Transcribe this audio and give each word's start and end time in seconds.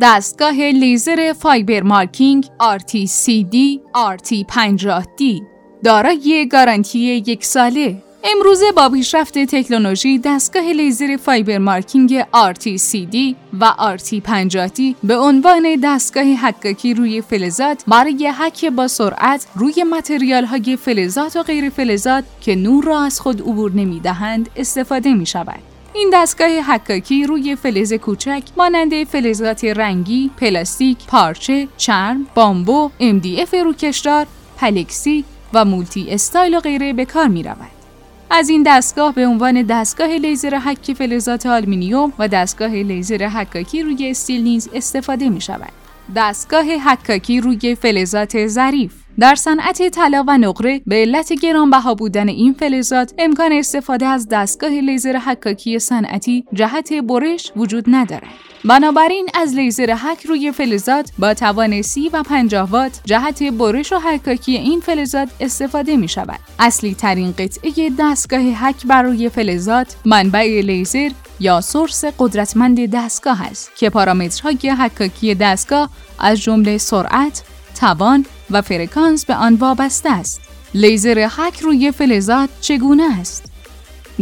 دستگاه 0.00 0.54
لیزر 0.54 1.32
fiber 1.32 1.82
marking 1.82 2.46
RTCD 2.46 3.56
RT50D 3.94 5.42
دارای 5.84 6.48
گارانتی 6.52 6.98
یک 6.98 7.44
ساله 7.44 8.02
امروزه 8.24 8.72
با 8.76 8.88
پیشرفت 8.88 9.38
تکنولوژی 9.38 10.18
دستگاه 10.18 10.62
لیزر 10.62 11.16
fiber 11.16 11.58
marking 11.58 12.22
RTCD 12.22 13.16
و 13.60 13.74
RT50D 13.96 14.80
به 15.02 15.16
عنوان 15.16 15.76
دستگاه 15.82 16.24
حکاکی 16.24 16.94
روی 16.94 17.20
فلزات 17.20 17.84
برای 17.86 18.32
حک 18.38 18.64
با 18.64 18.88
سرعت 18.88 19.46
روی 19.54 19.84
material 19.84 20.44
های 20.44 20.76
فلزات 20.76 21.36
و 21.36 21.42
غیر 21.42 21.70
فلزات 21.70 22.24
که 22.40 22.54
نور 22.54 22.84
را 22.84 23.02
از 23.02 23.20
خود 23.20 23.40
عبور 23.40 23.72
نمی 23.72 24.00
دهند 24.00 24.50
استفاده 24.56 25.14
می 25.14 25.26
شود. 25.26 25.73
این 25.96 26.10
دستگاه 26.12 26.48
حکاکی 26.48 27.26
روی 27.26 27.56
فلز 27.56 27.92
کوچک 27.92 28.42
مانند 28.56 29.04
فلزات 29.04 29.64
رنگی، 29.64 30.30
پلاستیک، 30.36 30.98
پارچه، 31.06 31.68
چرم، 31.76 32.26
بامبو، 32.34 32.90
MDF 33.00 33.54
روکشدار، 33.54 34.26
پلکسی 34.56 35.24
و 35.52 35.64
multi 35.64 36.06
style 36.10 36.54
و 36.56 36.60
غیره 36.60 36.92
به 36.92 37.04
کار 37.04 37.28
می 37.28 37.42
رود. 37.42 37.70
از 38.30 38.48
این 38.48 38.62
دستگاه 38.66 39.14
به 39.14 39.26
عنوان 39.26 39.62
دستگاه 39.62 40.08
لیزر 40.08 40.58
حک 40.58 40.92
فلزات 40.92 41.46
آلومینیوم 41.46 42.12
و 42.18 42.28
دستگاه 42.28 42.70
لیزر 42.70 43.28
حکاکی 43.28 43.82
روی 43.82 44.10
استیل 44.10 44.42
نیز 44.42 44.68
استفاده 44.74 45.28
می 45.28 45.40
شود. 45.40 45.72
دستگاه 46.16 46.64
حکاکی 46.64 47.40
روی 47.40 47.74
فلزات 47.74 48.46
ظریف 48.46 49.03
در 49.18 49.34
صنعت 49.34 49.88
طلا 49.88 50.24
و 50.28 50.38
نقره 50.38 50.80
به 50.86 50.96
علت 50.96 51.32
گرانبها 51.32 51.94
بودن 51.94 52.28
این 52.28 52.52
فلزات 52.52 53.14
امکان 53.18 53.52
استفاده 53.52 54.06
از 54.06 54.28
دستگاه 54.28 54.70
لیزر 54.70 55.16
حکاکی 55.16 55.78
صنعتی 55.78 56.44
جهت 56.52 56.92
برش 56.92 57.52
وجود 57.56 57.84
ندارد. 57.88 58.28
بنابراین 58.64 59.28
از 59.34 59.54
لیزر 59.54 59.94
حک 59.94 60.26
روی 60.26 60.52
فلزات 60.52 61.10
با 61.18 61.34
توان 61.34 61.82
سی 61.82 62.08
و 62.08 62.22
50 62.22 62.70
وات 62.70 63.00
جهت 63.04 63.42
برش 63.42 63.92
و 63.92 63.98
حکاکی 63.98 64.56
این 64.56 64.80
فلزات 64.80 65.28
استفاده 65.40 65.96
می 65.96 66.08
شود. 66.08 66.40
اصلی 66.58 66.94
ترین 66.94 67.34
قطعه 67.38 67.90
دستگاه 67.98 68.40
حک 68.40 68.86
بر 68.86 69.02
روی 69.02 69.28
فلزات 69.28 69.96
منبع 70.04 70.60
لیزر 70.64 71.10
یا 71.40 71.60
source 71.60 72.04
قدرتمند 72.18 72.90
دستگاه 72.90 73.46
است 73.46 73.76
که 73.76 73.90
پارامترهای 73.90 74.70
حکاکی 74.70 75.34
دستگاه 75.34 75.90
از 76.18 76.40
جمله 76.40 76.78
سرعت، 76.78 77.42
توان 77.74 78.26
و 78.50 78.62
فرکانس 78.62 79.24
به 79.24 79.34
آن 79.34 79.54
وابسته 79.54 80.10
است. 80.10 80.40
لیزر 80.74 81.28
حک 81.36 81.60
روی 81.60 81.92
فلزات 81.92 82.48
چگونه 82.60 83.20
است؟ 83.20 83.54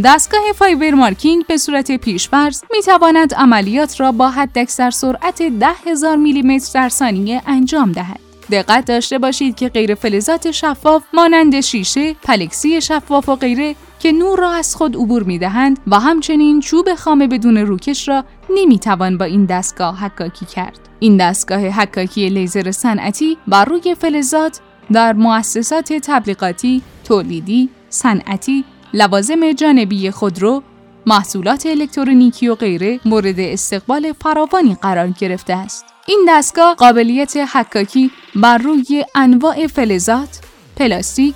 دستگاه 0.05 0.43
fiber 0.55 0.91
marking 0.91 1.47
به 1.47 1.57
صورت 1.57 1.93
پیشفرض 1.93 2.63
می 2.73 2.83
تواند 2.83 3.35
عملیات 3.35 4.01
را 4.01 4.13
با 4.13 4.31
حداکثر 4.31 4.91
سرعت 4.91 5.43
10000 5.43 6.17
میلیمتر 6.17 6.71
در 6.75 6.89
ثانیه 6.89 7.43
انجام 7.47 7.93
دهد. 7.93 8.21
دقت 8.51 8.85
داشته 8.85 9.19
باشید 9.19 9.55
که 9.55 9.69
غیر 9.69 9.95
فلزات 9.95 10.51
شفاف 10.51 11.03
مانند 11.15 11.61
شیشه، 11.61 12.15
پلکسی 12.15 12.81
شفاف 12.81 13.29
و 13.29 13.37
غیره 13.37 13.77
که 14.01 14.13
نور 14.13 14.39
را 14.39 14.51
از 14.51 14.75
خود 14.75 14.97
عبور 14.97 15.23
می 15.23 15.39
دهند 15.39 15.79
و 15.87 16.01
همچنین 16.01 16.61
چوب 16.61 16.95
خام 16.95 17.27
بدون 17.27 17.57
روکش 17.57 18.09
را 18.09 18.25
نمی 18.51 18.79
توان 18.79 19.19
با 19.19 19.25
این 19.25 19.45
دستگاه 19.45 20.05
حکاکی 20.05 20.47
کرد. 20.47 20.92
این 21.03 21.17
دستگاه 21.17 21.61
حکاکی 21.61 22.29
لیزر 22.29 22.71
صنعتی 22.71 23.39
بر 23.47 23.65
روی 23.65 23.95
فلزات 23.95 24.61
در 24.93 25.13
مؤسسات 25.13 25.93
تبلیغاتی، 25.93 26.83
تولیدی، 27.05 27.69
صنعتی، 27.89 28.65
لوازم 28.95 29.53
جانبی 29.53 30.11
خودرو، 30.11 30.63
محصولات 31.07 31.67
الکترونیکی 31.67 32.49
و 32.49 32.55
غیره 32.55 33.01
مورد 33.05 33.41
استقبال 33.41 34.13
فراوانی 34.13 34.75
قرار 34.75 35.09
گرفته 35.09 35.53
است. 35.53 35.85
این 36.07 36.27
دستگاه 36.29 36.75
قابلیت 36.75 37.37
حکاکی 37.37 38.11
بر 38.35 38.59
روی 38.59 39.05
انواع 39.15 39.67
فلزات، 39.67 40.41
پلاستیک، 40.77 41.35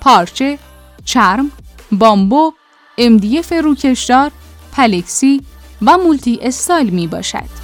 پارچه، 0.00 0.58
چرم، 1.04 1.50
بامبو، 1.92 2.52
MDF 3.00 3.52
روکشدار، 3.52 4.30
پلکسی 4.72 5.40
و 5.82 5.98
multi 5.98 6.38
style 6.42 6.90
می 6.90 7.06
باشد. 7.06 7.57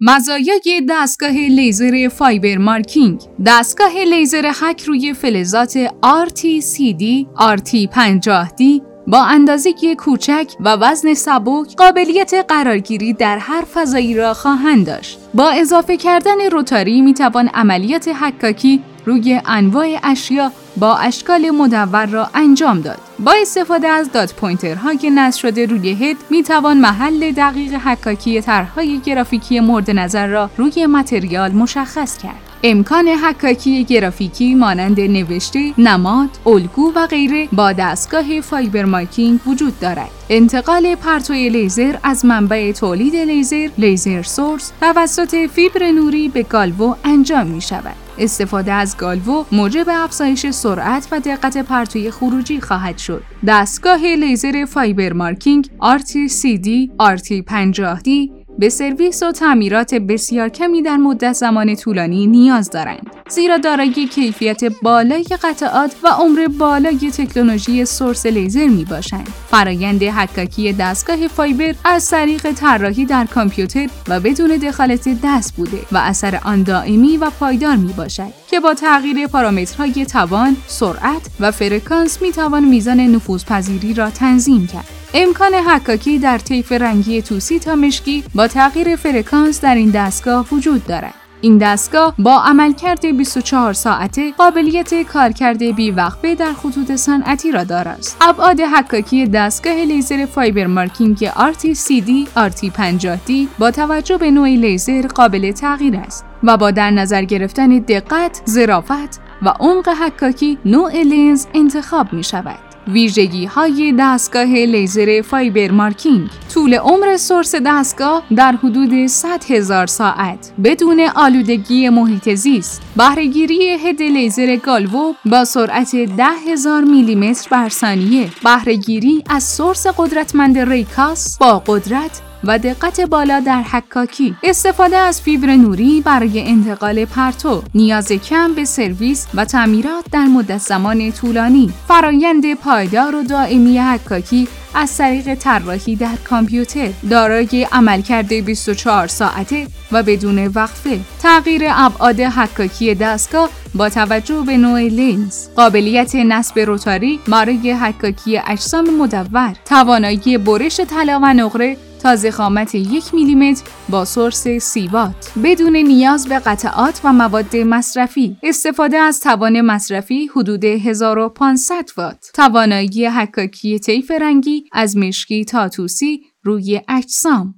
مزایای 0.00 0.82
دستگاه 0.88 1.30
لیزر 1.30 2.08
fiber 2.08 2.58
marking 2.58 3.20
دستگاه 3.46 3.92
لیزر 3.92 4.52
حک 4.60 4.82
روی 4.82 5.14
فلزات 5.14 5.86
RTCD 6.04 7.26
RT50D 7.38 8.62
با 9.06 9.22
اندازه 9.22 9.74
کوچک 9.98 10.52
و 10.60 10.76
وزن 10.76 11.14
سبک 11.14 11.76
قابلیت 11.76 12.34
قرارگیری 12.48 13.12
در 13.12 13.38
هر 13.38 13.64
فضایی 13.74 14.14
را 14.14 14.34
خواهند 14.34 14.86
داشت. 14.86 15.18
با 15.34 15.50
اضافه 15.50 15.96
کردن 15.96 16.50
rotary 16.52 17.00
می 17.00 17.14
توان 17.14 17.48
عملیات 17.48 18.08
حکاکی 18.08 18.82
روی 19.06 19.40
انواع 19.46 19.98
اشیا 20.02 20.52
با 20.76 20.96
اشکال 20.96 21.50
مدور 21.50 22.06
را 22.06 22.30
انجام 22.34 22.80
داد. 22.80 22.98
با 23.18 23.34
استفاده 23.42 23.88
از 23.88 24.12
dot 24.12 24.34
pointer 24.36 24.94
های 24.94 25.10
نصب 25.10 25.40
شده 25.40 25.66
روی 25.66 25.90
head 25.90 26.16
می 26.30 26.42
توان 26.42 26.76
محل 26.76 27.30
دقیق 27.30 27.74
حکاکی 27.74 28.40
طرحهای 28.40 28.98
گرافیکی 28.98 29.60
مورد 29.60 29.90
نظر 29.90 30.26
را 30.26 30.50
روی 30.56 30.86
material 30.86 31.52
مشخص 31.52 32.18
کرد. 32.18 32.47
امکان 32.62 33.08
حکاکی 33.08 33.84
گرافیکی 33.84 34.54
مانند 34.54 35.00
نوشته، 35.00 35.72
نماد، 35.78 36.28
الگو 36.46 36.92
و 36.96 37.06
غیره 37.06 37.48
با 37.52 37.72
دستگاه 37.72 38.40
fiber 38.40 38.84
marking 38.84 39.40
وجود 39.46 39.80
دارد. 39.80 40.10
انتقال 40.30 40.94
پرتوی 40.94 41.48
لیزر 41.48 41.96
از 42.02 42.24
منبع 42.24 42.72
تولید 42.72 43.16
لیزر، 43.16 43.68
laser 43.78 44.22
source 44.22 44.72
توسط 44.80 45.34
فیبر 45.34 45.90
نوری 45.90 46.28
به 46.28 46.42
galvo 46.42 46.94
انجام 47.04 47.46
می 47.46 47.60
شود. 47.60 47.96
استفاده 48.18 48.72
از 48.72 48.96
galvo 48.96 49.44
موجب 49.52 49.86
افزایش 49.88 50.50
سرعت 50.50 51.08
و 51.12 51.20
دقت 51.20 51.58
پرتوی 51.58 52.10
خروجی 52.10 52.60
خواهد 52.60 52.98
شد. 52.98 53.22
دستگاه 53.46 54.00
لیزر 54.00 54.64
fiber 54.64 55.12
marking 55.12 55.70
RTCD 55.82 56.68
RT50D 57.02 58.37
به 58.58 58.68
سرویس 58.68 59.22
و 59.22 59.32
تعمیرات 59.32 59.94
بسیار 59.94 60.48
کمی 60.48 60.82
در 60.82 60.96
مدت 60.96 61.32
زمان 61.32 61.74
طولانی 61.74 62.26
نیاز 62.26 62.70
دارند 62.70 63.10
زیرا 63.28 63.58
دارای 63.58 64.06
کیفیت 64.06 64.64
بالای 64.82 65.24
قطعات 65.42 65.96
و 66.02 66.08
عمر 66.08 66.46
بالای 66.58 67.10
تکنولوژی 67.10 67.84
source 67.84 68.26
لیزر 68.26 68.66
می 68.66 68.84
باشند. 68.84 69.28
فرایند 69.50 70.02
حکاکی 70.02 70.72
دستگاه 70.72 71.28
fiber 71.28 71.74
از 71.84 72.10
طریق 72.10 72.52
طراحی 72.52 73.04
در 73.04 73.24
کامپیوتر 73.24 73.88
و 74.08 74.20
بدون 74.20 74.50
دخالت 74.56 75.08
دست 75.24 75.56
بوده 75.56 75.78
و 75.92 75.96
اثر 75.96 76.40
آن 76.44 76.62
دائمی 76.62 77.16
و 77.16 77.30
پایدار 77.30 77.76
می 77.76 77.92
باشد 77.92 78.32
که 78.50 78.60
با 78.60 78.74
تغییر 78.74 79.26
پارامترهای 79.26 80.06
توان، 80.06 80.56
سرعت 80.66 81.30
و 81.40 81.50
فرکانس 81.50 82.22
می 82.22 82.32
توان 82.32 82.64
میزان 82.64 83.00
نفوذپذیری 83.00 83.94
را 83.94 84.10
تنظیم 84.10 84.66
کرد. 84.66 84.97
امکان 85.14 85.54
حکاکی 85.54 86.18
در 86.18 86.38
طیف 86.38 86.72
رنگی 86.72 87.22
توسی 87.22 87.58
تا 87.58 87.74
مشکی 87.74 88.24
با 88.34 88.48
تغییر 88.48 88.96
فرکانس 88.96 89.60
در 89.60 89.74
این 89.74 89.90
دستگاه 89.90 90.46
وجود 90.52 90.86
دارد. 90.86 91.14
این 91.40 91.58
دستگاه 91.58 92.14
با 92.18 92.40
عملکرد 92.40 93.16
24 93.16 93.72
ساعته 93.72 94.32
قابلیت 94.32 95.02
کارکرد 95.02 95.62
وقفه 95.96 96.34
در 96.34 96.52
خطوط 96.52 96.92
صنعتی 96.92 97.52
را 97.52 97.64
دارد. 97.64 98.06
ابعاد 98.20 98.60
حکاکی 98.60 99.26
دستگاه 99.26 99.74
لیزر 99.74 100.26
fiber 100.26 100.66
marking 100.66 101.28
RTCD 101.28 102.10
RT50D 102.36 103.32
با 103.58 103.70
توجه 103.70 104.18
به 104.18 104.30
نوع 104.30 104.48
لیزر 104.48 105.06
قابل 105.06 105.52
تغییر 105.52 105.96
است 105.96 106.24
و 106.42 106.56
با 106.56 106.70
در 106.70 106.90
نظر 106.90 107.24
گرفتن 107.24 107.68
دقت، 107.68 108.42
ظرافت 108.48 109.20
و 109.42 109.48
عمق 109.60 109.88
حکاکی 109.88 110.58
نوع 110.64 111.02
لنز 111.02 111.46
انتخاب 111.54 112.12
می 112.12 112.24
شود. 112.24 112.67
ویژگی 112.88 113.44
های 113.44 113.94
دستگاه 113.98 114.44
لیزر 114.44 115.22
fiber 115.22 115.70
marking. 115.70 116.28
طول 116.54 116.74
عمر 116.74 117.16
سورس 117.16 117.54
دستگاه 117.66 118.22
در 118.36 118.52
حدود 118.52 119.06
100 119.06 119.44
هزار 119.48 119.86
ساعت. 119.86 120.52
بدون 120.64 121.00
آلودگی 121.16 121.88
محیط 121.88 122.34
زیست. 122.34 122.82
بهرهگیری 122.96 123.70
هد 123.70 124.02
لیزر 124.02 124.56
گالوو 124.56 125.14
با 125.24 125.44
سرعت 125.44 125.96
10 125.96 126.24
هزار 126.48 126.84
میلیمتر 126.84 127.48
بر 127.50 127.68
ثانیه. 127.68 128.28
بهرهگیری 128.44 129.24
از 129.30 129.42
سورس 129.42 129.86
قدرتمند 129.86 130.58
ریکاس 130.58 131.38
با 131.38 131.62
قدرت 131.66 132.22
و 132.44 132.58
دقت 132.58 133.00
بالا 133.00 133.40
در 133.40 133.62
حکاکی. 133.62 134.36
استفاده 134.42 134.96
از 134.96 135.20
فیبر 135.20 135.56
نوری 135.56 136.00
برای 136.00 136.48
انتقال 136.48 137.04
پرتو 137.04 137.62
نیاز 137.74 138.12
کم 138.12 138.54
به 138.54 138.64
سرویس 138.64 139.26
و 139.34 139.44
تعمیرات 139.44 140.04
در 140.12 140.24
مدت 140.24 140.58
زمان 140.58 141.12
طولانی. 141.12 141.72
فرایند 141.88 142.54
پایدار 142.54 143.14
و 143.14 143.22
دائمی 143.22 143.78
حکاکی 143.78 144.48
از 144.74 144.96
طریق 144.96 145.34
طراحی 145.34 145.96
در 145.96 146.16
کامپیوتر. 146.24 146.88
دارای 147.10 147.66
عملکرد 147.72 148.32
24 148.32 149.06
ساعته 149.06 149.66
و 149.92 150.02
بدون 150.02 150.46
وقفه. 150.46 151.00
تغییر 151.22 151.62
ابعاد 151.66 152.20
حکاکی 152.20 152.94
دستگاه 152.94 153.48
با 153.74 153.88
توجه 153.88 154.42
به 154.46 154.56
نوع 154.56 154.80
لنز. 154.80 155.48
قابلیت 155.56 156.14
نصب 156.14 156.58
روتاری 156.58 157.20
برای 157.28 157.72
حکاکی 157.72 158.38
اجسام 158.38 158.96
مدور. 158.96 159.54
توانایی 159.64 160.38
برش 160.38 160.80
طلا 160.80 161.20
و 161.22 161.34
نقره 161.34 161.76
تا 162.02 162.16
زخامت 162.16 162.74
یک 162.74 163.14
میلیمتر 163.14 163.64
با 163.88 164.04
سورس 164.04 164.48
سی 164.48 164.88
وات 164.88 165.32
بدون 165.44 165.76
نیاز 165.76 166.28
به 166.28 166.38
قطعات 166.38 167.00
و 167.04 167.12
مواد 167.12 167.56
مصرفی. 167.56 168.36
استفاده 168.42 168.96
از 168.96 169.20
توان 169.20 169.60
مصرفی 169.60 170.26
حدود 170.26 170.64
1500 170.64 171.90
وات. 171.96 172.30
توانایی 172.34 173.06
حکاکی 173.06 173.78
طیف 173.78 174.10
رنگی 174.10 174.64
از 174.72 174.96
مشکی 174.96 175.44
تا 175.44 175.68
توسی 175.68 176.20
روی 176.42 176.80
اجسام. 176.88 177.57